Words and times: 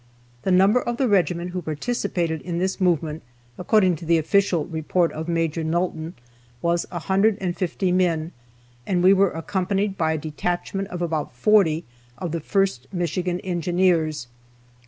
The 0.41 0.51
number 0.51 0.81
of 0.81 0.97
the 0.97 1.07
regiment 1.07 1.51
who 1.51 1.61
participated 1.61 2.41
in 2.41 2.57
this 2.57 2.81
movement, 2.81 3.21
according 3.59 3.97
to 3.97 4.05
the 4.05 4.17
official 4.17 4.65
report 4.65 5.11
of 5.11 5.27
Maj. 5.27 5.57
Nulton, 5.57 6.13
was 6.59 6.87
150 6.89 7.91
men, 7.91 8.31
and 8.87 9.03
we 9.03 9.13
were 9.13 9.29
accompanied 9.29 9.99
by 9.99 10.13
a 10.13 10.17
detachment 10.17 10.87
of 10.87 11.03
about 11.03 11.35
forty 11.35 11.85
of 12.17 12.31
the 12.31 12.41
1st 12.41 12.91
Michigan 12.91 13.39
Engineers. 13.41 14.25